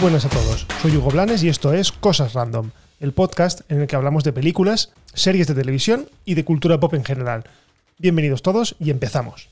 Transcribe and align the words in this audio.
buenas 0.00 0.24
a 0.24 0.30
todos, 0.30 0.66
soy 0.80 0.96
Hugo 0.96 1.10
Blanes 1.10 1.42
y 1.42 1.50
esto 1.50 1.74
es 1.74 1.92
Cosas 1.92 2.32
Random, 2.32 2.70
el 3.00 3.12
podcast 3.12 3.70
en 3.70 3.82
el 3.82 3.86
que 3.86 3.96
hablamos 3.96 4.24
de 4.24 4.32
películas, 4.32 4.94
series 5.12 5.46
de 5.46 5.54
televisión 5.54 6.08
y 6.24 6.34
de 6.34 6.44
cultura 6.44 6.80
pop 6.80 6.94
en 6.94 7.04
general. 7.04 7.44
Bienvenidos 7.98 8.40
todos 8.40 8.76
y 8.78 8.88
empezamos. 8.88 9.50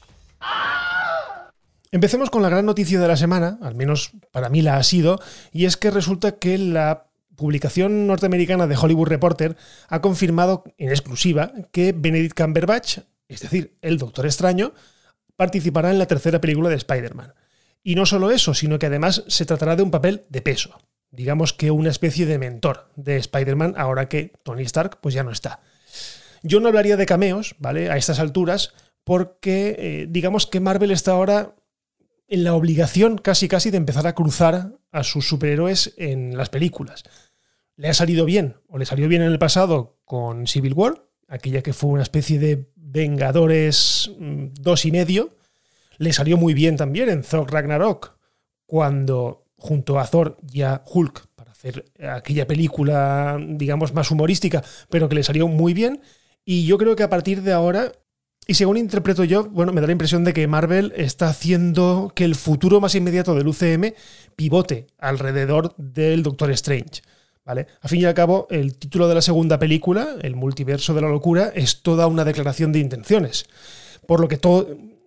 Empecemos 1.92 2.30
con 2.30 2.40
la 2.40 2.48
gran 2.48 2.64
noticia 2.64 2.98
de 2.98 3.06
la 3.06 3.18
semana, 3.18 3.58
al 3.60 3.74
menos 3.74 4.12
para 4.32 4.48
mí 4.48 4.62
la 4.62 4.78
ha 4.78 4.82
sido, 4.84 5.20
y 5.52 5.66
es 5.66 5.76
que 5.76 5.90
resulta 5.90 6.36
que 6.36 6.56
la 6.56 7.08
publicación 7.36 8.06
norteamericana 8.06 8.66
de 8.66 8.76
Hollywood 8.76 9.08
Reporter 9.08 9.54
ha 9.88 10.00
confirmado 10.00 10.65
en 10.78 10.88
exclusiva 10.88 11.52
que 11.73 11.92
Benedict 11.95 12.40
Cumberbatch, 12.40 13.01
es 13.28 13.40
decir, 13.40 13.76
el 13.82 13.98
Doctor 13.98 14.24
Extraño, 14.24 14.73
participará 15.37 15.90
en 15.90 15.98
la 15.98 16.06
tercera 16.06 16.40
película 16.40 16.70
de 16.70 16.76
Spider-Man. 16.76 17.34
Y 17.88 17.95
no 17.95 18.05
solo 18.05 18.30
eso, 18.30 18.52
sino 18.52 18.78
que 18.78 18.84
además 18.84 19.24
se 19.28 19.47
tratará 19.47 19.74
de 19.74 19.83
un 19.83 19.91
papel 19.91 20.27
de 20.29 20.42
peso. 20.42 20.79
Digamos 21.10 21.55
que 21.55 21.70
una 21.70 21.88
especie 21.88 22.27
de 22.27 22.38
mentor 22.38 22.91
de 22.96 23.16
Spider-Man 23.16 23.77
ahora 23.79 24.10
que 24.10 24.34
Tony 24.42 24.65
Stark 24.65 24.98
pues 25.01 25.15
ya 25.15 25.24
no 25.24 25.30
está. 25.30 25.62
Yo 26.43 26.60
no 26.60 26.69
hablaría 26.69 26.98
de 26.98 27.06
cameos, 27.06 27.55
¿vale? 27.59 27.88
A 27.88 27.96
estas 27.96 28.19
alturas, 28.19 28.74
porque 29.05 29.74
eh, 29.79 30.06
digamos 30.06 30.46
que 30.46 30.60
Marvel 30.60 30.91
está 30.91 31.12
ahora 31.12 31.56
en 32.27 32.45
la 32.45 32.52
obligación 32.52 33.16
casi 33.16 33.48
casi 33.48 33.70
de 33.70 33.79
empezar 33.79 34.07
a 34.07 34.15
cruzar 34.15 34.74
a 34.93 35.02
sus 35.02 35.27
superhéroes 35.27 35.95
en 35.96 36.37
las 36.37 36.51
películas. 36.51 37.05
Le 37.77 37.88
ha 37.88 37.95
salido 37.95 38.27
bien, 38.27 38.57
o 38.68 38.77
le 38.77 38.84
salió 38.84 39.09
bien 39.09 39.23
en 39.23 39.32
el 39.32 39.38
pasado 39.38 39.98
con 40.05 40.46
Civil 40.46 40.74
War, 40.74 41.07
aquella 41.27 41.62
que 41.62 41.73
fue 41.73 41.88
una 41.88 42.02
especie 42.02 42.38
de 42.38 42.71
Vengadores 42.77 44.10
mm, 44.18 44.49
dos 44.60 44.84
y 44.84 44.93
medio. 44.93 45.37
Le 45.99 46.13
salió 46.13 46.37
muy 46.37 46.54
bien 46.54 46.77
también 46.77 47.09
en 47.09 47.23
Thor 47.23 47.52
Ragnarok, 47.52 48.16
cuando 48.66 49.45
junto 49.57 49.99
a 49.99 50.07
Thor 50.07 50.38
y 50.52 50.63
a 50.63 50.82
Hulk, 50.87 51.27
para 51.35 51.51
hacer 51.51 51.85
aquella 52.01 52.46
película, 52.46 53.38
digamos, 53.40 53.93
más 53.93 54.10
humorística, 54.10 54.63
pero 54.88 55.09
que 55.09 55.16
le 55.16 55.24
salió 55.24 55.49
muy 55.49 55.74
bien. 55.74 56.01
Y 56.45 56.65
yo 56.66 56.79
creo 56.79 56.96
que 56.96 57.02
a 57.02 57.10
partir 57.10 57.43
de 57.43 57.52
ahora 57.52 57.93
y 58.51 58.55
según 58.55 58.79
interpreto 58.79 59.24
yo, 59.24 59.45
bueno, 59.45 59.74
me 59.74 59.82
da 59.82 59.87
la 59.87 59.93
impresión 59.93 60.24
de 60.24 60.32
que 60.32 60.46
Marvel 60.46 60.95
está 60.96 61.29
haciendo 61.29 62.12
que 62.15 62.24
el 62.24 62.35
futuro 62.35 62.80
más 62.80 62.95
inmediato 62.95 63.35
del 63.35 63.46
UCM 63.46 63.93
pivote 64.37 64.87
alrededor 64.97 65.75
del 65.77 66.22
Doctor 66.22 66.50
Strange. 66.53 67.03
¿Vale? 67.44 67.66
A 67.83 67.88
fin 67.88 68.00
y 68.00 68.05
al 68.06 68.15
cabo, 68.15 68.47
el 68.50 68.78
título 68.78 69.06
de 69.06 69.16
la 69.16 69.21
segunda 69.21 69.59
película, 69.59 70.16
El 70.22 70.34
multiverso 70.34 70.94
de 70.94 71.03
la 71.03 71.09
locura, 71.09 71.53
es 71.55 71.83
toda 71.83 72.06
una 72.06 72.25
declaración 72.25 72.72
de 72.72 72.78
intenciones. 72.78 73.44
Por 74.06 74.21
lo 74.21 74.28
que, 74.28 74.38
todo, 74.38 74.66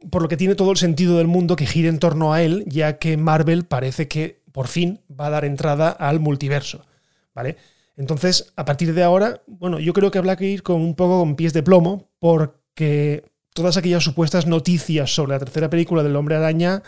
por 0.10 0.22
lo 0.22 0.28
que 0.28 0.38
tiene 0.38 0.56
todo 0.56 0.72
el 0.72 0.78
sentido 0.78 1.18
del 1.18 1.28
mundo 1.28 1.56
que 1.56 1.66
gire 1.66 1.90
en 1.90 2.00
torno 2.00 2.34
a 2.34 2.42
él, 2.42 2.64
ya 2.68 2.98
que 2.98 3.18
Marvel 3.18 3.66
parece 3.66 4.08
que 4.08 4.42
por 4.52 4.68
fin 4.68 5.02
va 5.10 5.28
a 5.28 5.32
dar 5.32 5.46
entrada 5.46 5.90
al 5.90 6.20
multiverso. 6.20 6.86
¿Vale? 7.34 7.58
Entonces, 7.96 8.52
a 8.56 8.66
partir 8.66 8.94
de 8.94 9.04
ahora, 9.04 9.42
bueno, 9.48 9.80
yo 9.80 9.94
creo 9.94 10.12
que 10.12 10.18
habrá 10.18 10.36
que 10.36 10.48
ir 10.48 10.64
con 10.64 10.82
un 10.82 10.96
poco 10.96 11.20
con 11.20 11.36
pies 11.36 11.54
de 11.54 11.64
plomo, 11.64 12.10
porque 12.20 13.24
todas 13.54 13.78
aquellas 13.78 14.04
supuestas 14.04 14.48
noticias 14.48 15.14
sobre 15.14 15.34
la 15.34 15.40
tercera 15.40 15.70
película 15.70 16.04
del 16.04 16.16
Hombre 16.16 16.36
Araña 16.36 16.84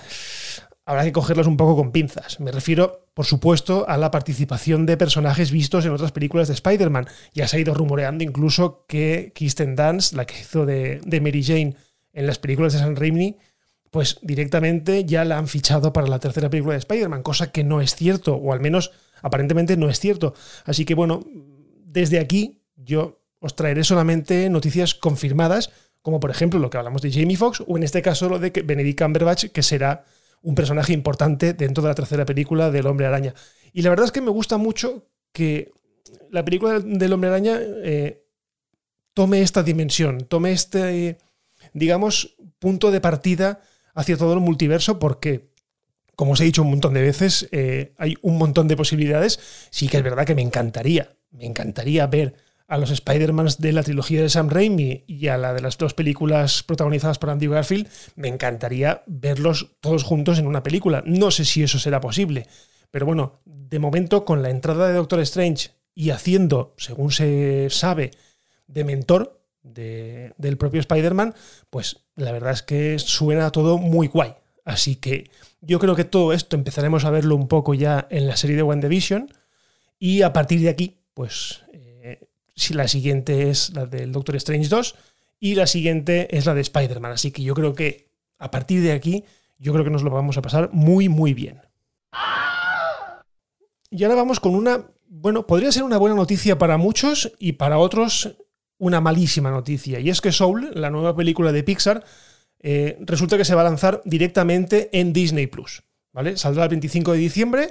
habrá 0.85 1.03
que 1.03 1.11
cogerlas 1.11 1.47
un 1.47 1.57
poco 1.57 1.75
con 1.75 1.91
pinzas. 1.91 2.39
Me 2.39 2.51
refiero, 2.51 3.07
por 3.13 3.25
supuesto, 3.25 3.87
a 3.87 3.97
la 3.97 4.11
participación 4.11 4.85
de 4.85 4.97
personajes 4.97 5.51
vistos 5.51 5.85
en 5.85 5.91
otras 5.91 6.11
películas 6.11 6.47
de 6.47 6.55
Spider-Man. 6.55 7.07
Ya 7.33 7.47
se 7.47 7.57
ha 7.57 7.59
ido 7.59 7.73
rumoreando 7.73 8.23
incluso 8.23 8.85
que 8.87 9.31
Kristen 9.35 9.75
Dance, 9.75 10.15
la 10.15 10.25
que 10.25 10.39
hizo 10.39 10.65
de, 10.65 11.01
Mary 11.21 11.43
Jane 11.43 11.75
en 12.13 12.27
las 12.27 12.39
películas 12.39 12.73
de 12.73 12.79
San 12.79 12.95
Raimi, 12.95 13.37
pues 13.91 14.17
directamente 14.21 15.05
ya 15.05 15.25
la 15.25 15.37
han 15.37 15.47
fichado 15.47 15.93
para 15.93 16.07
la 16.07 16.19
tercera 16.19 16.49
película 16.49 16.73
de 16.73 16.79
Spider-Man, 16.79 17.21
cosa 17.21 17.51
que 17.51 17.63
no 17.63 17.81
es 17.81 17.95
cierto, 17.95 18.35
o 18.35 18.53
al 18.53 18.59
menos 18.59 18.91
aparentemente 19.21 19.77
no 19.77 19.89
es 19.89 19.99
cierto. 19.99 20.33
Así 20.65 20.85
que 20.85 20.95
bueno, 20.95 21.23
desde 21.85 22.19
aquí 22.19 22.61
yo 22.75 23.21
os 23.39 23.55
traeré 23.55 23.83
solamente 23.83 24.49
noticias 24.49 24.95
confirmadas 24.95 25.69
como 26.03 26.19
por 26.19 26.29
ejemplo 26.29 26.59
lo 26.59 26.69
que 26.69 26.77
hablamos 26.77 27.01
de 27.01 27.11
Jamie 27.11 27.37
Foxx, 27.37 27.63
o 27.65 27.77
en 27.77 27.83
este 27.83 28.03
caso 28.03 28.29
lo 28.29 28.37
de 28.37 28.51
Benedict 28.51 29.01
Cumberbatch, 29.01 29.45
que 29.47 29.63
será 29.63 30.03
un 30.41 30.53
personaje 30.53 30.91
importante 30.91 31.53
dentro 31.53 31.81
de 31.81 31.89
la 31.89 31.95
tercera 31.95 32.25
película 32.25 32.69
del 32.69 32.85
Hombre 32.85 33.07
Araña. 33.07 33.33
Y 33.71 33.81
la 33.81 33.89
verdad 33.89 34.05
es 34.05 34.11
que 34.11 34.21
me 34.21 34.29
gusta 34.29 34.57
mucho 34.57 35.07
que 35.31 35.71
la 36.29 36.43
película 36.43 36.81
del 36.81 37.13
Hombre 37.13 37.29
Araña 37.29 37.57
eh, 37.61 38.25
tome 39.13 39.41
esta 39.41 39.63
dimensión, 39.63 40.27
tome 40.27 40.51
este, 40.51 41.17
digamos, 41.73 42.35
punto 42.59 42.91
de 42.91 43.01
partida 43.01 43.61
hacia 43.93 44.17
todo 44.17 44.33
el 44.33 44.39
multiverso, 44.39 44.99
porque, 44.99 45.49
como 46.15 46.33
os 46.33 46.41
he 46.41 46.45
dicho 46.45 46.61
un 46.61 46.69
montón 46.69 46.93
de 46.93 47.01
veces, 47.01 47.47
eh, 47.51 47.93
hay 47.97 48.15
un 48.21 48.37
montón 48.37 48.67
de 48.67 48.77
posibilidades. 48.77 49.39
Sí 49.69 49.87
que 49.87 49.97
es 49.97 50.03
verdad 50.03 50.25
que 50.25 50.35
me 50.35 50.41
encantaría, 50.41 51.15
me 51.31 51.45
encantaría 51.45 52.07
ver 52.07 52.35
a 52.67 52.77
los 52.77 52.91
Spider-Man 52.91 53.49
de 53.59 53.71
la 53.71 53.83
trilogía 53.83 54.21
de 54.21 54.29
Sam 54.29 54.49
Raimi 54.49 55.03
y 55.05 55.27
a 55.27 55.37
la 55.37 55.53
de 55.53 55.61
las 55.61 55.77
dos 55.77 55.93
películas 55.93 56.63
protagonizadas 56.63 57.19
por 57.19 57.29
Andy 57.29 57.47
Garfield, 57.47 57.87
me 58.15 58.29
encantaría 58.29 59.03
verlos 59.05 59.75
todos 59.79 60.03
juntos 60.03 60.39
en 60.39 60.47
una 60.47 60.63
película. 60.63 61.03
No 61.05 61.29
sé 61.29 61.45
si 61.45 61.61
eso 61.61 61.77
será 61.77 61.99
posible, 61.99 62.47
pero 62.89 63.05
bueno, 63.05 63.41
de 63.45 63.79
momento 63.79 64.25
con 64.25 64.41
la 64.41 64.49
entrada 64.49 64.87
de 64.87 64.93
Doctor 64.93 65.19
Strange 65.19 65.71
y 65.93 66.09
haciendo, 66.11 66.73
según 66.77 67.11
se 67.11 67.67
sabe, 67.69 68.11
de 68.67 68.83
mentor 68.83 69.42
del 69.63 70.57
propio 70.57 70.79
Spider-Man, 70.81 71.33
pues 71.69 72.03
la 72.15 72.31
verdad 72.31 72.51
es 72.51 72.61
que 72.61 72.99
suena 72.99 73.51
todo 73.51 73.77
muy 73.77 74.07
guay. 74.07 74.33
Así 74.65 74.95
que 74.95 75.29
yo 75.61 75.79
creo 75.79 75.95
que 75.95 76.03
todo 76.03 76.33
esto 76.33 76.55
empezaremos 76.55 77.05
a 77.05 77.11
verlo 77.11 77.35
un 77.35 77.47
poco 77.47 77.73
ya 77.73 78.07
en 78.09 78.27
la 78.27 78.37
serie 78.37 78.55
de 78.55 78.63
WandaVision 78.63 79.33
y 79.99 80.21
a 80.21 80.31
partir 80.31 80.61
de 80.61 80.69
aquí, 80.69 80.99
pues 81.13 81.63
si 82.55 82.73
la 82.73 82.87
siguiente 82.87 83.49
es 83.49 83.71
la 83.73 83.85
del 83.85 84.11
Doctor 84.11 84.35
Strange 84.35 84.69
2 84.69 84.95
y 85.39 85.55
la 85.55 85.67
siguiente 85.67 86.35
es 86.35 86.45
la 86.45 86.53
de 86.53 86.61
Spider-Man. 86.61 87.11
Así 87.11 87.31
que 87.31 87.43
yo 87.43 87.53
creo 87.53 87.73
que 87.73 88.09
a 88.37 88.51
partir 88.51 88.81
de 88.81 88.91
aquí, 88.91 89.23
yo 89.57 89.73
creo 89.73 89.83
que 89.83 89.91
nos 89.91 90.03
lo 90.03 90.11
vamos 90.11 90.37
a 90.37 90.41
pasar 90.41 90.69
muy, 90.71 91.09
muy 91.09 91.33
bien. 91.33 91.61
Y 93.89 94.03
ahora 94.03 94.15
vamos 94.15 94.39
con 94.39 94.55
una, 94.55 94.87
bueno, 95.07 95.45
podría 95.45 95.71
ser 95.71 95.83
una 95.83 95.97
buena 95.97 96.15
noticia 96.15 96.57
para 96.57 96.77
muchos 96.77 97.31
y 97.39 97.53
para 97.53 97.77
otros 97.77 98.37
una 98.77 99.01
malísima 99.01 99.51
noticia. 99.51 99.99
Y 99.99 100.09
es 100.09 100.21
que 100.21 100.31
Soul, 100.31 100.71
la 100.75 100.89
nueva 100.89 101.15
película 101.15 101.51
de 101.51 101.63
Pixar, 101.63 102.03
eh, 102.59 102.97
resulta 103.01 103.37
que 103.37 103.45
se 103.45 103.55
va 103.55 103.61
a 103.61 103.65
lanzar 103.65 104.01
directamente 104.05 104.89
en 104.91 105.13
Disney 105.13 105.47
Plus. 105.47 105.83
¿Vale? 106.11 106.37
Saldrá 106.37 106.63
el 106.63 106.69
25 106.69 107.13
de 107.13 107.17
diciembre. 107.17 107.69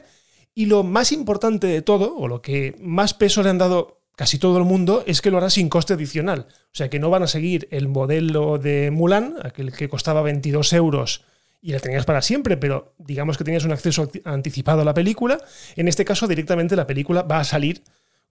Y 0.55 0.67
lo 0.67 0.83
más 0.83 1.12
importante 1.12 1.67
de 1.67 1.83
todo, 1.83 2.17
o 2.17 2.29
lo 2.29 2.43
que 2.43 2.75
más 2.79 3.15
peso 3.15 3.43
le 3.43 3.51
han 3.51 3.59
dado 3.59 4.03
casi 4.17 4.39
todo 4.39 4.59
el 4.59 4.65
mundo 4.65 5.03
es 5.07 5.23
que 5.23 5.31
lo 5.31 5.39
hará 5.39 5.51
sin 5.51 5.69
coste 5.69 5.95
adicional. 5.95 6.47
O 6.49 6.75
sea 6.75 6.91
que 6.91 6.99
no 6.99 7.11
van 7.11 7.23
a 7.23 7.27
seguir 7.27 7.69
el 7.71 7.89
modelo 7.89 8.59
de 8.59 8.91
Mulan, 8.91 9.37
aquel 9.43 9.73
que 9.73 9.89
costaba 9.89 10.23
22 10.23 10.73
euros 10.75 11.25
y 11.62 11.73
la 11.73 11.79
tenías 11.79 12.05
para 12.05 12.21
siempre, 12.23 12.57
pero 12.57 12.95
digamos 12.99 13.39
que 13.39 13.45
tenías 13.45 13.65
un 13.65 13.73
acceso 13.73 14.11
anticipado 14.25 14.83
a 14.83 14.85
la 14.85 14.95
película. 14.95 15.41
En 15.77 15.87
este 15.87 16.05
caso, 16.05 16.27
directamente 16.27 16.75
la 16.75 16.89
película 16.89 17.23
va 17.23 17.39
a 17.39 17.45
salir 17.45 17.83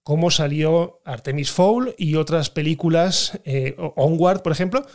como 0.03 0.31
salió 0.31 1.01
Artemis 1.05 1.51
Fowl 1.51 1.93
y 1.97 2.15
otras 2.15 2.49
películas, 2.49 3.39
eh, 3.45 3.75
Onward, 3.77 4.41
por 4.41 4.51
ejemplo. 4.51 4.85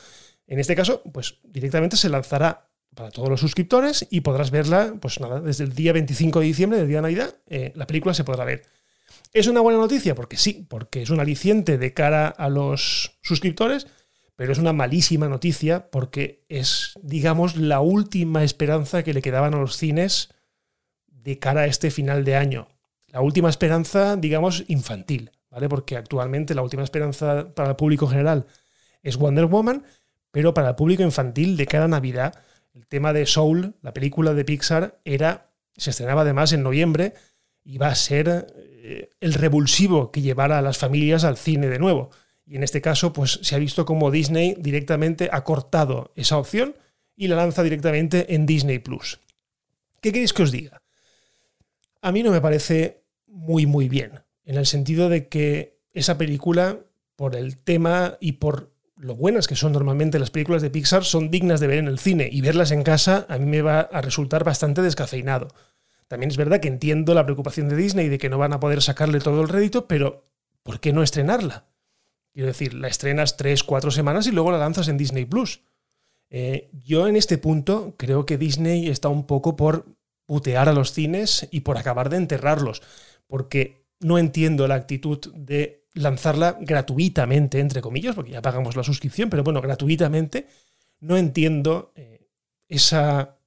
En 0.47 0.59
este 0.59 0.77
caso, 0.77 1.03
pues 1.13 1.39
directamente 1.45 1.97
se 1.97 2.09
lanzará 2.09 2.69
para 2.95 3.11
todos 3.11 3.29
los 3.29 3.41
suscriptores 3.41 4.07
y 4.11 4.23
podrás 4.23 4.51
verla, 4.51 4.95
pues 5.01 5.21
nada, 5.21 5.41
desde 5.41 5.65
el 5.65 5.75
día 5.75 5.93
25 5.93 6.41
de 6.41 6.47
diciembre, 6.47 6.79
del 6.79 6.89
día 6.89 6.99
de 6.99 7.03
Navidad, 7.03 7.35
eh, 7.47 7.73
la 7.77 7.87
película 7.87 8.15
se 8.15 8.25
podrá 8.25 8.45
ver. 8.45 8.63
¿Es 9.33 9.47
una 9.47 9.61
buena 9.61 9.79
noticia? 9.79 10.15
Porque 10.15 10.37
sí, 10.37 10.67
porque 10.69 11.03
es 11.03 11.11
un 11.11 11.21
aliciente 11.21 11.79
de 11.79 11.93
cara 11.93 12.29
a 12.29 12.49
los 12.49 13.19
suscriptores, 13.23 13.87
pero 14.35 14.53
es 14.53 14.59
una 14.59 14.73
malísima 14.73 15.29
noticia 15.29 15.91
porque 15.91 16.45
es, 16.49 16.93
digamos, 17.03 17.57
la 17.57 17.81
última 17.81 18.45
esperanza 18.45 19.03
que 19.03 19.15
le 19.15 19.23
quedaban 19.23 19.55
a 19.55 19.59
los 19.59 19.77
cines 19.77 20.31
de 21.07 21.39
cara 21.39 21.63
a 21.63 21.67
este 21.67 21.91
final 21.91 22.25
de 22.25 22.37
año. 22.37 22.69
La 23.09 23.21
última 23.21 23.49
esperanza, 23.49 24.17
digamos, 24.17 24.65
infantil, 24.69 25.31
¿vale? 25.51 25.69
Porque 25.69 25.97
actualmente 25.97 26.55
la 26.55 26.63
última 26.63 26.83
esperanza 26.83 27.55
para 27.55 27.71
el 27.71 27.77
público 27.77 28.07
general 28.07 28.47
es 29.03 29.17
Wonder 29.17 29.47
Woman, 29.47 29.85
pero 30.31 30.53
para 30.53 30.71
el 30.71 30.75
público 30.75 31.03
infantil 31.03 31.57
de 31.57 31.67
cara 31.67 31.85
a 31.85 31.89
Navidad, 31.89 32.35
el 32.75 32.87
tema 32.87 33.13
de 33.13 33.25
Soul, 33.25 33.75
la 33.81 33.95
película 33.95 34.35
de 34.35 34.45
Pixar, 34.45 34.99
era, 35.05 35.51
se 35.77 35.91
estrenaba 35.91 36.23
además 36.23 36.53
en 36.53 36.63
noviembre, 36.63 37.15
y 37.65 37.79
va 37.79 37.89
a 37.89 37.95
ser 37.95 38.47
eh, 38.55 39.11
el 39.21 39.35
revulsivo 39.35 40.13
que 40.13 40.23
llevará 40.23 40.59
a 40.59 40.63
las 40.63 40.79
familias 40.79 41.25
al 41.25 41.37
cine 41.37 41.69
de 41.69 41.79
nuevo. 41.79 42.11
Y 42.47 42.57
en 42.57 42.63
este 42.63 42.81
caso, 42.81 43.13
pues 43.13 43.41
se 43.43 43.57
ha 43.57 43.59
visto 43.59 43.85
como 43.85 44.13
Disney 44.13 44.55
directamente 44.59 45.29
ha 45.33 45.43
cortado 45.43 46.13
esa 46.15 46.39
opción 46.39 46.77
y 47.17 47.27
la 47.27 47.37
lanza 47.37 47.65
directamente 47.65 48.35
en 48.35 48.47
Disney 48.47 48.79
Plus. 48.79 49.21
¿Qué 50.01 50.13
queréis 50.13 50.33
que 50.33 50.45
os 50.45 50.53
diga? 50.53 50.81
A 52.07 52.13
mí 52.13 52.23
no 52.23 52.31
me 52.31 52.41
parece 52.41 53.03
muy, 53.27 53.67
muy 53.67 53.89
bien, 53.89 54.21
en 54.45 54.55
el 54.55 54.67
sentido 54.67 55.09
de 55.09 55.27
que 55.27 55.81
esa 55.93 56.17
película, 56.17 56.79
por 57.17 57.35
el 57.35 57.57
tema 57.57 58.17
y 58.21 58.35
por 58.35 58.71
lo 58.97 59.17
buenas 59.17 59.49
que 59.49 59.57
son 59.57 59.73
normalmente 59.73 60.21
las 60.21 60.31
películas 60.31 60.63
de 60.63 60.71
Pixar, 60.71 61.03
son 61.03 61.33
dignas 61.33 61.59
de 61.59 61.67
ver 61.67 61.79
en 61.79 61.89
el 61.89 61.99
cine 61.99 62.29
y 62.31 62.43
verlas 62.43 62.71
en 62.71 62.85
casa 62.85 63.27
a 63.29 63.39
mí 63.39 63.47
me 63.47 63.61
va 63.61 63.81
a 63.81 64.03
resultar 64.03 64.45
bastante 64.45 64.83
descafeinado. 64.83 65.49
También 66.07 66.31
es 66.31 66.37
verdad 66.37 66.61
que 66.61 66.69
entiendo 66.69 67.13
la 67.13 67.25
preocupación 67.25 67.69
de 67.69 67.75
Disney 67.75 68.09
de 68.09 68.19
que 68.19 68.29
no 68.29 68.39
van 68.39 68.53
a 68.53 68.61
poder 68.61 68.83
sacarle 68.83 69.19
todo 69.19 69.43
el 69.43 69.49
rédito, 69.49 69.89
pero 69.89 70.29
¿por 70.63 70.79
qué 70.79 70.93
no 70.93 71.03
estrenarla? 71.03 71.67
Quiero 72.33 72.47
decir, 72.47 72.73
la 72.73 72.87
estrenas 72.87 73.37
tres, 73.37 73.65
cuatro 73.65 73.91
semanas 73.91 74.29
y 74.29 74.31
luego 74.31 74.53
la 74.53 74.59
lanzas 74.59 74.87
en 74.87 74.97
Disney 74.97 75.25
Plus. 75.25 75.65
Eh, 76.31 76.71
yo 76.85 77.09
en 77.09 77.17
este 77.17 77.37
punto 77.37 77.95
creo 77.97 78.27
que 78.27 78.39
Disney 78.39 78.87
está 78.87 79.09
un 79.09 79.27
poco 79.27 79.57
por 79.57 79.96
putear 80.27 80.69
a 80.69 80.73
los 80.73 80.93
cines 80.93 81.49
y 81.51 81.61
por 81.61 81.79
acabar 81.79 82.11
de 82.11 82.19
enterrarlos, 82.19 82.83
porque 83.27 83.87
no 84.01 84.19
entiendo 84.19 84.69
la 84.69 84.75
actitud 84.75 85.19
de 85.35 85.87
lanzarla 85.95 86.59
gratuitamente, 86.61 87.61
entre 87.61 87.81
comillas, 87.81 88.15
porque 88.15 88.33
ya 88.33 88.43
pagamos 88.43 88.77
la 88.77 88.83
suscripción, 88.83 89.31
pero 89.31 89.43
bueno, 89.43 89.63
gratuitamente, 89.63 90.49
no 91.01 91.17
entiendo 91.17 91.93
eh, 91.95 92.29
esa 92.69 93.39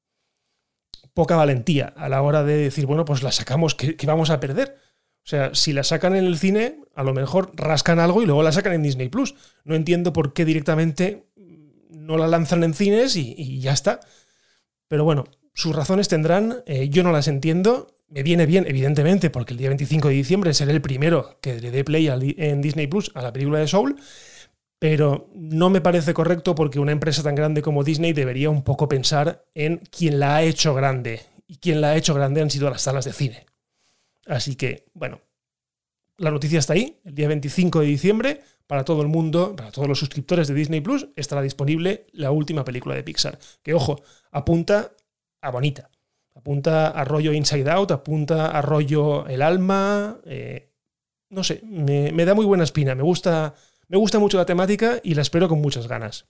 poca 1.13 1.35
valentía 1.35 1.93
a 1.97 2.09
la 2.09 2.21
hora 2.21 2.43
de 2.43 2.57
decir, 2.57 2.85
bueno, 2.85 3.05
pues 3.05 3.23
la 3.23 3.31
sacamos, 3.31 3.75
que, 3.75 3.95
vamos 4.05 4.29
a 4.29 4.39
perder? 4.39 4.77
O 5.17 5.27
sea, 5.29 5.53
si 5.53 5.73
la 5.73 5.83
sacan 5.83 6.15
en 6.15 6.25
el 6.25 6.37
cine, 6.37 6.79
a 6.95 7.03
lo 7.03 7.13
mejor 7.13 7.51
rascan 7.55 7.99
algo 7.99 8.21
y 8.23 8.25
luego 8.25 8.41
la 8.41 8.51
sacan 8.51 8.73
en 8.73 8.83
Disney 8.83 9.09
Plus. 9.09 9.35
No 9.63 9.75
entiendo 9.75 10.13
por 10.13 10.33
qué 10.33 10.45
directamente 10.45 11.27
no 11.89 12.17
la 12.17 12.27
lanzan 12.27 12.63
en 12.63 12.73
cines 12.73 13.15
y, 13.15 13.59
ya 13.59 13.73
está. 13.73 13.99
Pero 14.87 15.03
bueno, 15.03 15.25
sus 15.59 15.75
razones 15.75 16.07
tendrán, 16.07 16.63
eh, 16.65 16.89
yo 16.89 17.03
no 17.03 17.11
las 17.11 17.27
entiendo 17.27 17.87
me 18.09 18.23
viene 18.23 18.45
bien, 18.45 18.65
evidentemente, 18.67 19.29
porque 19.29 19.53
el 19.53 19.59
día 19.59 19.69
25 19.69 20.07
de 20.07 20.13
diciembre 20.15 20.53
seré 20.53 20.71
el 20.71 20.81
primero 20.81 21.37
que 21.41 21.59
le 21.59 21.71
dé 21.71 21.83
play 21.83 22.07
en 22.07 22.61
Disney 22.61 22.87
Plus 22.87 23.11
a 23.13 23.21
la 23.21 23.31
película 23.31 23.59
de 23.59 23.67
Soul, 23.67 23.97
pero 24.79 25.29
no 25.35 25.69
me 25.69 25.81
parece 25.81 26.13
correcto 26.13 26.55
porque 26.55 26.79
una 26.79 26.91
empresa 26.91 27.21
tan 27.21 27.35
grande 27.35 27.61
como 27.61 27.83
Disney 27.83 28.13
debería 28.13 28.49
un 28.49 28.63
poco 28.63 28.89
pensar 28.89 29.45
en 29.53 29.77
quién 29.77 30.19
la 30.19 30.37
ha 30.37 30.43
hecho 30.43 30.73
grande. 30.73 31.21
Y 31.47 31.57
quien 31.57 31.81
la 31.81 31.89
ha 31.89 31.97
hecho 31.97 32.13
grande 32.13 32.41
han 32.41 32.49
sido 32.49 32.69
las 32.69 32.81
salas 32.81 33.05
de 33.05 33.13
cine. 33.13 33.45
Así 34.27 34.55
que, 34.55 34.85
bueno, 34.93 35.19
la 36.17 36.31
noticia 36.31 36.59
está 36.59 36.73
ahí. 36.73 36.99
El 37.03 37.15
día 37.15 37.27
25 37.27 37.81
de 37.81 37.85
diciembre, 37.87 38.41
para 38.67 38.85
todo 38.85 39.01
el 39.01 39.07
mundo, 39.07 39.55
para 39.55 39.71
todos 39.71 39.87
los 39.87 39.99
suscriptores 39.99 40.47
de 40.47 40.53
Disney 40.53 40.81
Plus, 40.81 41.07
estará 41.15 41.41
disponible 41.41 42.05
la 42.11 42.31
última 42.31 42.63
película 42.63 42.95
de 42.95 43.03
Pixar. 43.03 43.39
Que, 43.63 43.73
ojo, 43.73 44.01
apunta 44.31 44.91
a 45.41 45.51
bonita. 45.51 45.89
Apunta 46.35 46.89
a 46.89 47.03
rollo 47.03 47.33
Inside 47.33 47.69
Out, 47.69 47.91
apunta 47.91 48.47
a 48.51 48.61
rollo 48.61 49.27
El 49.27 49.41
Alma. 49.41 50.19
Eh, 50.25 50.71
no 51.29 51.43
sé, 51.43 51.61
me, 51.63 52.25
da 52.25 52.33
muy 52.33 52.45
buena 52.45 52.63
espina. 52.63 52.95
Me 52.95 53.03
gusta, 53.03 53.55
me 53.87 53.97
gusta 53.97 54.19
mucho 54.19 54.37
la 54.37 54.45
temática 54.45 54.99
y 55.03 55.15
la 55.15 55.21
espero 55.21 55.49
con 55.49 55.61
muchas 55.61 55.87
ganas. 55.87 56.27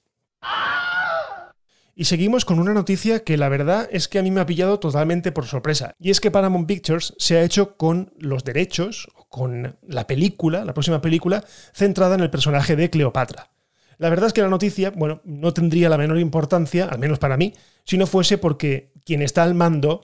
Y 1.95 2.06
seguimos 2.06 2.45
con 2.45 2.59
una 2.59 2.73
noticia 2.73 3.25
que 3.25 3.38
la 3.38 3.50
verdad 3.50 3.88
es 3.91 4.07
que 4.07 4.19
a 4.19 4.23
mí 4.23 4.31
me 4.31 4.39
ha 4.39 4.45
pillado 4.45 4.79
totalmente 4.79 5.33
por 5.33 5.45
sorpresa. 5.45 5.95
Y 6.00 6.11
es 6.11 6.21
que 6.21 6.31
Paramount 6.31 6.65
Pictures 6.65 7.13
se 7.17 7.38
ha 7.38 7.44
hecho 7.44 7.75
con 7.75 8.13
los 8.17 8.45
derechos, 8.45 9.09
con 9.27 9.77
la 9.81 10.07
película, 10.07 10.63
la 10.63 10.73
próxima 10.73 11.01
película, 11.01 11.44
centrada 11.73 12.15
en 12.15 12.21
el 12.21 12.29
personaje 12.29 12.77
de 12.77 12.89
Cleopatra. 12.89 13.51
La 13.99 14.09
verdad 14.09 14.27
es 14.27 14.33
que 14.33 14.41
la 14.41 14.47
noticia, 14.47 14.91
bueno, 14.91 15.21
no 15.25 15.53
tendría 15.53 15.89
la 15.89 15.97
menor 15.97 16.19
importancia, 16.19 16.85
al 16.85 16.99
menos 16.99 17.19
para 17.19 17.35
mí, 17.35 17.53
si 17.83 17.97
no 17.97 18.07
fuese 18.07 18.37
porque 18.37 18.93
quien 19.05 19.21
está 19.21 19.43
al 19.43 19.55
mando 19.55 20.03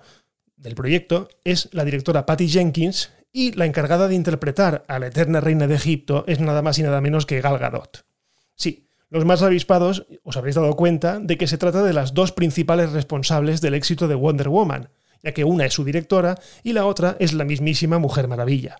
del 0.58 0.76
proyecto 0.76 1.30
es 1.46 1.70
la 1.72 1.86
directora 1.86 2.26
Patty 2.26 2.50
Jenkins 2.50 3.12
y 3.32 3.54
la 3.54 3.66
encargada 3.66 4.10
de 4.10 4.16
interpretar 4.16 4.84
a 4.90 5.00
la 5.00 5.08
eterna 5.08 5.40
reina 5.40 5.66
de 5.68 5.76
Egipto 5.76 6.26
es 6.28 6.42
nada 6.42 6.62
más 6.62 6.78
y 6.78 6.84
nada 6.84 7.00
menos 7.00 7.26
que 7.26 7.40
Gal 7.40 7.58
Gadot. 7.58 8.06
Sí, 8.54 8.90
los 9.10 9.24
más 9.24 9.42
avispados 9.42 10.06
os 10.24 10.36
habréis 10.36 10.56
dado 10.56 10.76
cuenta 10.76 11.20
de 11.20 11.38
que 11.38 11.48
se 11.48 11.58
trata 11.58 11.82
de 11.82 11.94
las 11.94 12.14
dos 12.14 12.34
principales 12.34 12.92
responsables 12.92 13.62
del 13.62 13.76
éxito 13.76 14.10
de 14.10 14.16
Wonder 14.16 14.50
Woman, 14.50 14.90
ya 15.24 15.32
que 15.32 15.46
una 15.46 15.66
es 15.66 15.74
su 15.74 15.86
directora 15.86 16.36
y 16.64 16.74
la 16.74 16.86
otra 16.86 17.16
es 17.20 17.32
la 17.32 17.46
mismísima 17.46 17.98
Mujer 17.98 18.28
Maravilla. 18.28 18.76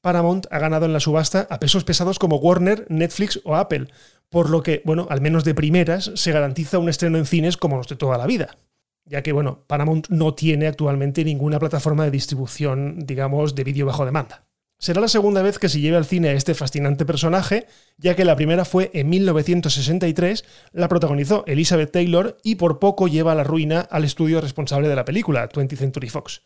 Paramount 0.00 0.46
ha 0.50 0.58
ganado 0.58 0.86
en 0.86 0.92
la 0.92 0.98
subasta 0.98 1.46
a 1.48 1.60
pesos 1.60 1.84
pesados 1.84 2.18
como 2.18 2.36
Warner, 2.36 2.86
Netflix 2.88 3.40
o 3.44 3.54
Apple, 3.54 3.86
por 4.32 4.48
lo 4.48 4.62
que, 4.62 4.80
bueno, 4.86 5.06
al 5.10 5.20
menos 5.20 5.44
de 5.44 5.54
primeras, 5.54 6.10
se 6.14 6.32
garantiza 6.32 6.78
un 6.78 6.88
estreno 6.88 7.18
en 7.18 7.26
cines 7.26 7.58
como 7.58 7.76
los 7.76 7.86
de 7.86 7.96
toda 7.96 8.16
la 8.16 8.26
vida. 8.26 8.56
Ya 9.04 9.22
que, 9.22 9.30
bueno, 9.30 9.64
Paramount 9.66 10.08
no 10.08 10.34
tiene 10.34 10.66
actualmente 10.66 11.22
ninguna 11.22 11.58
plataforma 11.58 12.04
de 12.04 12.10
distribución, 12.10 13.00
digamos, 13.00 13.54
de 13.54 13.62
vídeo 13.62 13.84
bajo 13.84 14.06
demanda. 14.06 14.46
Será 14.78 15.02
la 15.02 15.08
segunda 15.08 15.42
vez 15.42 15.58
que 15.58 15.68
se 15.68 15.80
lleve 15.80 15.98
al 15.98 16.06
cine 16.06 16.30
a 16.30 16.32
este 16.32 16.54
fascinante 16.54 17.04
personaje, 17.04 17.66
ya 17.98 18.16
que 18.16 18.24
la 18.24 18.34
primera 18.34 18.64
fue 18.64 18.90
en 18.94 19.10
1963, 19.10 20.44
la 20.72 20.88
protagonizó 20.88 21.44
Elizabeth 21.46 21.92
Taylor 21.92 22.38
y 22.42 22.54
por 22.54 22.78
poco 22.78 23.08
lleva 23.08 23.32
a 23.32 23.36
la 23.36 23.44
ruina 23.44 23.80
al 23.82 24.04
estudio 24.04 24.40
responsable 24.40 24.88
de 24.88 24.96
la 24.96 25.04
película, 25.04 25.46
20th 25.48 25.76
Century 25.76 26.08
Fox. 26.08 26.42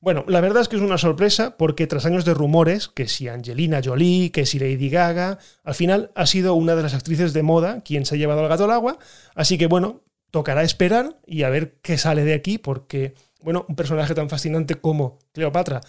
Bueno, 0.00 0.24
la 0.28 0.40
verdad 0.40 0.62
es 0.62 0.68
que 0.68 0.76
es 0.76 0.82
una 0.82 0.96
sorpresa 0.96 1.56
porque 1.56 1.88
tras 1.88 2.06
años 2.06 2.24
de 2.24 2.32
rumores, 2.32 2.88
que 2.88 3.08
si 3.08 3.26
Angelina 3.26 3.80
Jolie, 3.84 4.30
que 4.30 4.46
si 4.46 4.60
Lady 4.60 4.90
Gaga, 4.90 5.38
al 5.64 5.74
final 5.74 6.12
ha 6.14 6.24
sido 6.26 6.54
una 6.54 6.76
de 6.76 6.82
las 6.84 6.94
actrices 6.94 7.32
de 7.32 7.42
moda 7.42 7.82
quien 7.82 8.06
se 8.06 8.14
ha 8.14 8.18
llevado 8.18 8.40
al 8.40 8.48
gato 8.48 8.64
al 8.64 8.70
agua, 8.70 8.98
así 9.34 9.58
que 9.58 9.66
bueno, 9.66 10.02
tocará 10.30 10.62
esperar 10.62 11.18
y 11.26 11.42
a 11.42 11.50
ver 11.50 11.78
qué 11.82 11.98
sale 11.98 12.24
de 12.24 12.34
aquí 12.34 12.58
porque, 12.58 13.14
bueno, 13.42 13.66
un 13.68 13.74
personaje 13.74 14.14
tan 14.14 14.28
fascinante 14.28 14.76
como 14.76 15.18
Cleopatra, 15.32 15.80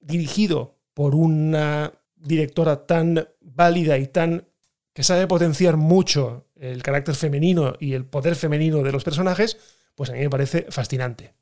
dirigido 0.00 0.76
por 0.92 1.14
una 1.14 1.92
directora 2.14 2.84
tan 2.84 3.26
válida 3.40 3.96
y 3.96 4.06
tan 4.06 4.48
que 4.92 5.02
sabe 5.02 5.26
potenciar 5.26 5.78
mucho 5.78 6.46
el 6.56 6.82
carácter 6.82 7.14
femenino 7.14 7.74
y 7.80 7.94
el 7.94 8.04
poder 8.04 8.36
femenino 8.36 8.82
de 8.82 8.92
los 8.92 9.02
personajes, 9.02 9.56
pues 9.94 10.10
a 10.10 10.12
mí 10.12 10.20
me 10.20 10.30
parece 10.30 10.66
fascinante. 10.68 11.34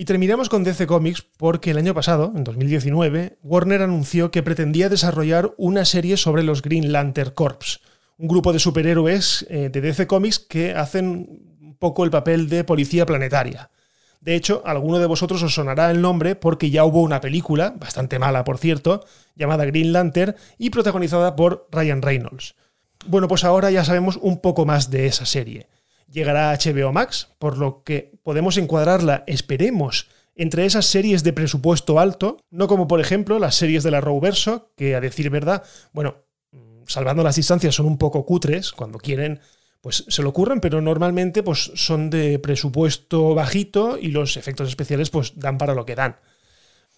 Y 0.00 0.06
terminamos 0.06 0.48
con 0.48 0.64
DC 0.64 0.86
Comics 0.86 1.26
porque 1.36 1.72
el 1.72 1.76
año 1.76 1.92
pasado, 1.92 2.32
en 2.34 2.42
2019, 2.42 3.36
Warner 3.42 3.82
anunció 3.82 4.30
que 4.30 4.42
pretendía 4.42 4.88
desarrollar 4.88 5.52
una 5.58 5.84
serie 5.84 6.16
sobre 6.16 6.42
los 6.42 6.62
Green 6.62 6.90
Lantern 6.90 7.32
Corps, 7.32 7.82
un 8.16 8.26
grupo 8.26 8.54
de 8.54 8.60
superhéroes 8.60 9.46
eh, 9.50 9.68
de 9.68 9.80
DC 9.82 10.06
Comics 10.06 10.38
que 10.38 10.74
hacen 10.74 11.28
un 11.60 11.76
poco 11.78 12.04
el 12.04 12.10
papel 12.10 12.48
de 12.48 12.64
policía 12.64 13.04
planetaria. 13.04 13.68
De 14.22 14.36
hecho, 14.36 14.62
alguno 14.64 15.00
de 15.00 15.06
vosotros 15.06 15.42
os 15.42 15.52
sonará 15.52 15.90
el 15.90 16.00
nombre 16.00 16.34
porque 16.34 16.70
ya 16.70 16.86
hubo 16.86 17.02
una 17.02 17.20
película, 17.20 17.74
bastante 17.78 18.18
mala 18.18 18.42
por 18.42 18.56
cierto, 18.56 19.04
llamada 19.36 19.66
Green 19.66 19.92
Lantern 19.92 20.34
y 20.56 20.70
protagonizada 20.70 21.36
por 21.36 21.68
Ryan 21.70 22.00
Reynolds. 22.00 22.54
Bueno, 23.04 23.28
pues 23.28 23.44
ahora 23.44 23.70
ya 23.70 23.84
sabemos 23.84 24.18
un 24.22 24.40
poco 24.40 24.64
más 24.64 24.88
de 24.88 25.04
esa 25.04 25.26
serie 25.26 25.68
llegará 26.10 26.50
a 26.50 26.56
HBO 26.56 26.92
Max, 26.92 27.28
por 27.38 27.56
lo 27.56 27.82
que 27.82 28.12
podemos 28.22 28.56
encuadrarla, 28.56 29.24
esperemos, 29.26 30.08
entre 30.34 30.64
esas 30.64 30.86
series 30.86 31.22
de 31.22 31.32
presupuesto 31.32 31.98
alto, 31.98 32.38
no 32.50 32.66
como 32.66 32.88
por 32.88 33.00
ejemplo 33.00 33.38
las 33.38 33.54
series 33.54 33.82
de 33.82 33.90
la 33.90 34.00
Rowverso, 34.00 34.72
que 34.76 34.94
a 34.94 35.00
decir 35.00 35.30
verdad, 35.30 35.62
bueno, 35.92 36.16
salvando 36.86 37.22
las 37.22 37.36
distancias 37.36 37.74
son 37.74 37.86
un 37.86 37.98
poco 37.98 38.24
cutres, 38.26 38.72
cuando 38.72 38.98
quieren 38.98 39.40
pues 39.80 40.04
se 40.08 40.22
lo 40.22 40.28
ocurren, 40.28 40.60
pero 40.60 40.80
normalmente 40.80 41.42
pues 41.42 41.72
son 41.74 42.10
de 42.10 42.38
presupuesto 42.38 43.34
bajito 43.34 43.96
y 43.98 44.08
los 44.08 44.36
efectos 44.36 44.68
especiales 44.68 45.08
pues 45.08 45.32
dan 45.36 45.56
para 45.56 45.74
lo 45.74 45.86
que 45.86 45.94
dan. 45.94 46.16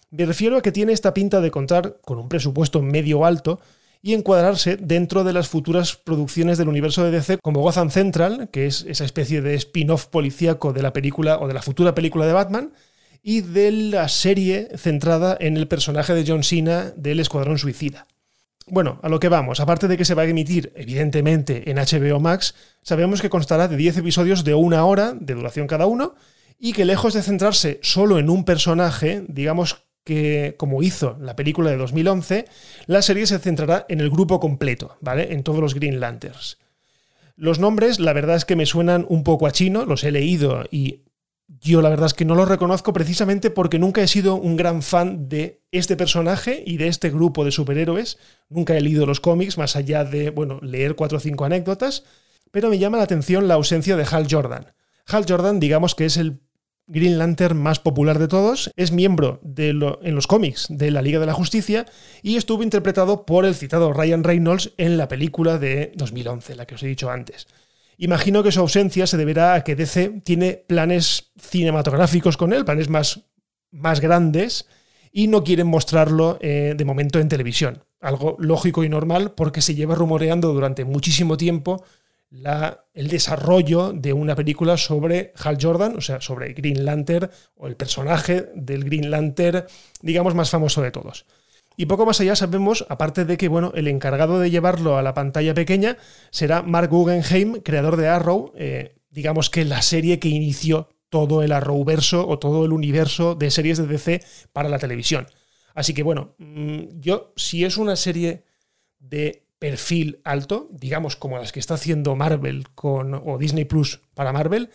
Me 0.09 0.25
refiero 0.25 0.57
a 0.57 0.61
que 0.61 0.71
tiene 0.71 0.91
esta 0.91 1.13
pinta 1.13 1.39
de 1.39 1.49
contar 1.49 1.97
con 2.01 2.19
un 2.19 2.29
presupuesto 2.29 2.81
medio 2.81 3.25
alto 3.25 3.61
y 4.05 4.13
encuadrarse 4.13 4.75
dentro 4.75 5.23
de 5.23 5.31
las 5.31 5.47
futuras 5.47 5.95
producciones 5.95 6.57
del 6.57 6.67
universo 6.67 7.05
de 7.05 7.11
DC 7.11 7.37
como 7.41 7.61
Gotham 7.61 7.89
Central, 7.89 8.49
que 8.51 8.67
es 8.67 8.85
esa 8.87 9.05
especie 9.05 9.41
de 9.41 9.55
spin-off 9.55 10.07
policíaco 10.07 10.73
de 10.73 10.83
la 10.83 10.91
película 10.91 11.39
o 11.39 11.47
de 11.47 11.53
la 11.53 11.61
futura 11.61 11.95
película 11.95 12.27
de 12.27 12.33
Batman, 12.33 12.73
y 13.23 13.39
de 13.39 13.71
la 13.71 14.09
serie 14.09 14.67
centrada 14.75 15.37
en 15.39 15.55
el 15.55 15.69
personaje 15.69 16.13
de 16.13 16.25
John 16.27 16.43
Cena 16.43 16.91
del 16.97 17.21
Escuadrón 17.21 17.57
Suicida. 17.57 18.05
Bueno, 18.67 18.99
a 19.03 19.07
lo 19.07 19.21
que 19.21 19.29
vamos, 19.29 19.61
aparte 19.61 19.87
de 19.87 19.95
que 19.95 20.03
se 20.03 20.15
va 20.15 20.23
a 20.23 20.27
emitir 20.27 20.73
evidentemente 20.75 21.71
en 21.71 21.77
HBO 21.77 22.19
Max, 22.19 22.55
sabemos 22.81 23.21
que 23.21 23.29
constará 23.29 23.69
de 23.69 23.77
10 23.77 23.97
episodios 23.97 24.43
de 24.43 24.53
una 24.53 24.83
hora 24.85 25.13
de 25.13 25.33
duración 25.33 25.65
cada 25.65 25.85
uno, 25.85 26.15
y 26.59 26.73
que 26.73 26.83
lejos 26.83 27.13
de 27.13 27.23
centrarse 27.23 27.79
solo 27.81 28.19
en 28.19 28.29
un 28.29 28.43
personaje, 28.43 29.23
digamos 29.29 29.85
que, 30.03 30.55
como 30.57 30.83
hizo 30.83 31.17
la 31.19 31.35
película 31.35 31.71
de 31.71 31.77
2011, 31.77 32.45
la 32.87 33.01
serie 33.01 33.25
se 33.27 33.39
centrará 33.39 33.85
en 33.89 34.01
el 34.01 34.09
grupo 34.09 34.39
completo, 34.39 34.97
¿vale? 35.01 35.33
En 35.33 35.43
todos 35.43 35.59
los 35.59 35.73
Green 35.73 35.99
Lanterns. 35.99 36.57
Los 37.35 37.59
nombres, 37.59 37.99
la 37.99 38.13
verdad 38.13 38.35
es 38.35 38.45
que 38.45 38.55
me 38.55 38.65
suenan 38.65 39.05
un 39.09 39.23
poco 39.23 39.47
a 39.47 39.51
chino, 39.51 39.85
los 39.85 40.03
he 40.03 40.11
leído 40.11 40.63
y 40.69 41.03
yo 41.47 41.81
la 41.81 41.89
verdad 41.89 42.07
es 42.07 42.13
que 42.13 42.25
no 42.25 42.35
los 42.35 42.47
reconozco 42.47 42.93
precisamente 42.93 43.49
porque 43.49 43.79
nunca 43.79 44.01
he 44.01 44.07
sido 44.07 44.35
un 44.35 44.55
gran 44.55 44.81
fan 44.81 45.29
de 45.29 45.61
este 45.71 45.95
personaje 45.95 46.63
y 46.65 46.77
de 46.77 46.87
este 46.87 47.09
grupo 47.09 47.45
de 47.45 47.51
superhéroes. 47.51 48.17
Nunca 48.49 48.75
he 48.75 48.81
leído 48.81 49.05
los 49.05 49.19
cómics, 49.19 49.57
más 49.57 49.75
allá 49.75 50.03
de, 50.03 50.29
bueno, 50.29 50.59
leer 50.61 50.95
cuatro 50.95 51.17
o 51.17 51.21
cinco 51.21 51.45
anécdotas, 51.45 52.03
pero 52.51 52.69
me 52.69 52.79
llama 52.79 52.97
la 52.97 53.03
atención 53.03 53.47
la 53.47 53.55
ausencia 53.55 53.95
de 53.95 54.05
Hal 54.09 54.27
Jordan. 54.29 54.73
Hal 55.07 55.25
Jordan, 55.27 55.59
digamos 55.59 55.95
que 55.95 56.05
es 56.05 56.17
el 56.17 56.41
Green 56.93 57.17
Lantern 57.17 57.57
más 57.57 57.79
popular 57.79 58.19
de 58.19 58.27
todos, 58.27 58.71
es 58.75 58.91
miembro 58.91 59.39
de 59.41 59.69
en 59.69 60.15
los 60.15 60.27
cómics 60.27 60.67
de 60.69 60.91
la 60.91 61.01
Liga 61.01 61.19
de 61.19 61.25
la 61.25 61.33
Justicia 61.33 61.87
y 62.21 62.35
estuvo 62.35 62.61
interpretado 62.61 63.25
por 63.25 63.45
el 63.45 63.55
citado 63.55 63.91
Ryan 63.93 64.23
Reynolds 64.23 64.73
en 64.77 64.97
la 64.97 65.07
película 65.07 65.57
de 65.57 65.91
2011, 65.95 66.55
la 66.55 66.67
que 66.67 66.75
os 66.75 66.83
he 66.83 66.87
dicho 66.87 67.09
antes. 67.09 67.47
Imagino 67.97 68.43
que 68.43 68.51
su 68.51 68.59
ausencia 68.59 69.07
se 69.07 69.17
deberá 69.17 69.55
a 69.55 69.63
que 69.63 69.75
DC 69.75 70.21
tiene 70.23 70.53
planes 70.53 71.31
cinematográficos 71.39 72.37
con 72.37 72.53
él, 72.53 72.63
planes 72.63 72.89
más, 72.89 73.21
más 73.71 73.99
grandes, 73.99 74.67
y 75.11 75.27
no 75.27 75.43
quieren 75.43 75.67
mostrarlo 75.67 76.37
eh, 76.41 76.75
de 76.77 76.85
momento 76.85 77.19
en 77.19 77.27
televisión. 77.27 77.83
Algo 78.01 78.35
lógico 78.37 78.83
y 78.83 78.89
normal 78.89 79.31
porque 79.31 79.61
se 79.61 79.73
lleva 79.73 79.95
rumoreando 79.95 80.53
durante 80.53 80.85
muchísimo 80.85 81.37
tiempo 81.37 81.83
la, 82.33 82.85
el 82.93 83.09
desarrollo 83.09 83.93
de 83.93 84.11
una 84.11 84.35
película 84.35 84.75
sobre 84.75 85.33
Hal 85.43 85.57
Jordan, 85.61 85.95
o 85.97 86.01
sea, 86.01 86.19
sobre 86.19 86.53
Green 86.53 86.83
Lantern, 86.83 87.29
o 87.55 87.67
el 87.67 87.75
personaje 87.75 88.49
del 88.55 88.83
Green 88.83 89.11
Lantern, 89.11 89.65
digamos, 90.01 90.33
más 90.33 90.49
famoso 90.49 90.81
de 90.81 90.91
todos. 90.91 91.25
Y 91.77 91.85
poco 91.85 92.05
más 92.05 92.19
allá 92.19 92.35
sabemos, 92.35 92.85
aparte 92.89 93.25
de 93.25 93.37
que 93.37 93.47
bueno, 93.47 93.71
el 93.75 93.87
encargado 93.87 94.39
de 94.39 94.49
llevarlo 94.49 94.97
a 94.97 95.03
la 95.03 95.13
pantalla 95.13 95.53
pequeña 95.53 95.97
será 96.31 96.61
Mark 96.63 96.89
Guggenheim, 96.89 97.61
creador 97.61 97.97
de 97.97 98.07
Arrow, 98.07 98.51
eh, 98.55 98.95
digamos 99.09 99.49
que 99.49 99.63
la 99.65 99.81
serie 99.81 100.19
que 100.19 100.29
inició 100.29 100.89
todo 101.09 101.43
el 101.43 101.51
Arrowverso 101.51 102.27
o 102.27 102.39
todo 102.39 102.65
el 102.65 102.73
universo 102.73 103.35
de 103.35 103.51
series 103.51 103.77
de 103.77 103.87
DC 103.87 104.23
para 104.51 104.69
la 104.69 104.79
televisión. 104.79 105.27
Así 105.75 105.93
que 105.93 106.03
bueno, 106.03 106.35
mm, 106.39 106.99
yo 106.99 107.33
si 107.35 107.63
es 107.65 107.77
una 107.77 107.95
serie 107.95 108.43
de 108.99 109.43
perfil 109.63 110.19
alto, 110.25 110.67
digamos 110.73 111.15
como 111.15 111.37
las 111.37 111.53
que 111.53 111.61
está 111.61 111.75
haciendo 111.75 112.17
Marvel 112.17 112.67
con, 112.75 113.13
o 113.13 113.37
Disney 113.37 113.63
Plus 113.63 114.01
para 114.13 114.33
Marvel, 114.33 114.71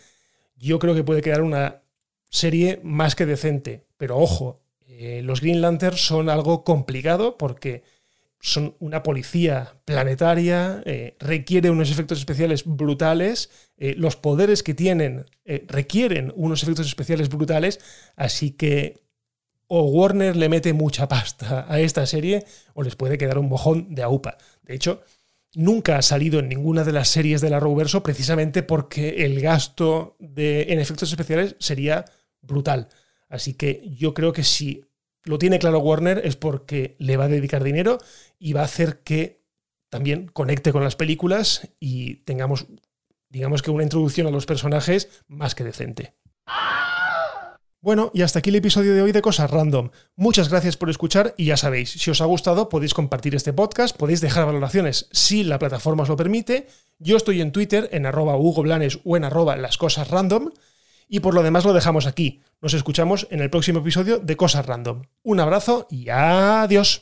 yo 0.55 0.79
creo 0.79 0.95
que 0.95 1.03
puede 1.03 1.21
quedar 1.21 1.41
una 1.41 1.83
serie 2.31 2.79
más 2.81 3.15
que 3.15 3.27
decente. 3.27 3.85
Pero 3.97 4.17
ojo, 4.17 4.63
eh, 4.87 5.21
los 5.23 5.41
Green 5.41 5.61
Lanterns 5.61 6.01
son 6.01 6.27
algo 6.27 6.63
complicado 6.63 7.37
porque 7.37 7.83
son 8.39 8.77
una 8.79 9.03
policía 9.03 9.75
planetaria, 9.85 10.81
eh, 10.87 11.15
requiere 11.19 11.69
unos 11.69 11.91
efectos 11.91 12.17
especiales 12.17 12.63
brutales, 12.65 13.51
eh, 13.77 13.93
los 13.95 14.15
poderes 14.15 14.63
que 14.63 14.73
tienen 14.73 15.27
eh, 15.45 15.65
requieren 15.67 16.33
unos 16.35 16.63
efectos 16.63 16.87
especiales 16.87 17.29
brutales, 17.29 17.79
así 18.15 18.49
que 18.49 18.97
o 19.71 19.83
Warner 19.83 20.35
le 20.35 20.49
mete 20.49 20.73
mucha 20.73 21.07
pasta 21.07 21.67
a 21.69 21.79
esta 21.79 22.07
serie 22.07 22.43
o 22.73 22.81
les 22.81 22.95
puede 22.95 23.19
quedar 23.19 23.37
un 23.37 23.49
mojón 23.49 23.93
de 23.93 24.01
aupa. 24.01 24.37
De 24.69 24.75
hecho, 24.75 25.01
nunca 25.55 25.97
ha 25.97 26.03
salido 26.03 26.39
en 26.39 26.47
ninguna 26.47 26.83
de 26.83 26.93
las 26.93 27.09
series 27.09 27.41
de 27.41 27.49
la 27.49 27.57
Arrowverso 27.57 28.03
precisamente 28.03 28.61
porque 28.61 29.25
el 29.25 29.41
gasto 29.41 30.15
de, 30.19 30.67
en 30.69 30.79
efectos 30.79 31.09
especiales 31.09 31.55
sería 31.57 32.05
brutal. 32.39 32.87
Así 33.29 33.55
que 33.55 33.81
yo 33.97 34.13
creo 34.13 34.31
que 34.31 34.43
si 34.43 34.85
lo 35.23 35.39
tiene 35.39 35.57
claro 35.57 35.79
Warner 35.79 36.21
es 36.23 36.35
porque 36.35 36.95
le 36.99 37.17
va 37.17 37.23
a 37.23 37.29
dedicar 37.29 37.63
dinero 37.63 37.97
y 38.37 38.53
va 38.53 38.61
a 38.61 38.65
hacer 38.65 38.99
que 38.99 39.41
también 39.89 40.27
conecte 40.27 40.71
con 40.71 40.83
las 40.83 40.95
películas 40.95 41.67
y 41.79 42.17
tengamos, 42.25 42.67
digamos 43.27 43.63
que 43.63 43.71
una 43.71 43.81
introducción 43.81 44.27
a 44.27 44.31
los 44.31 44.45
personajes 44.45 45.23
más 45.27 45.55
que 45.55 45.63
decente. 45.63 46.13
Bueno, 47.81 48.11
y 48.13 48.23
hasta 48.23 48.39
aquí 48.39 48.49
el 48.49 48.57
episodio 48.57 48.93
de 48.93 49.01
hoy 49.01 49.13
de 49.13 49.21
Cosas 49.21 49.49
Random. 49.49 49.91
Muchas 50.17 50.49
gracias 50.49 50.75
por 50.75 50.89
escuchar 50.89 51.33
y 51.37 51.45
ya 51.45 51.55
sabéis, 51.55 51.91
si 51.91 52.11
os 52.11 52.19
ha 52.19 52.25
gustado 52.25 52.67
podéis 52.67 52.93
compartir 52.93 53.35
este 53.35 53.53
podcast, 53.53 53.95
podéis 53.95 54.19
dejar 54.19 54.45
valoraciones 54.45 55.07
si 55.13 55.45
la 55.45 55.59
plataforma 55.59 56.03
os 56.03 56.09
lo 56.09 56.17
permite. 56.17 56.67
Yo 56.97 57.15
estoy 57.15 57.39
en 57.39 57.53
Twitter 57.53 57.87
en 57.93 58.05
arroba 58.05 58.35
Hugo 58.35 58.63
Blanes 58.63 58.99
o 59.05 59.15
en 59.15 59.23
arroba 59.23 59.55
las 59.55 59.77
cosas 59.77 60.09
random. 60.09 60.49
Y 61.07 61.21
por 61.21 61.33
lo 61.33 61.41
demás 61.41 61.63
lo 61.63 61.73
dejamos 61.73 62.05
aquí. 62.05 62.41
Nos 62.61 62.73
escuchamos 62.73 63.27
en 63.31 63.39
el 63.39 63.49
próximo 63.49 63.79
episodio 63.79 64.19
de 64.19 64.35
Cosas 64.37 64.65
Random. 64.65 65.03
Un 65.23 65.39
abrazo 65.39 65.87
y 65.89 66.09
adiós. 66.09 67.01